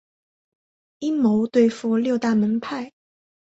[0.97, 2.91] 阴谋对付六大门派。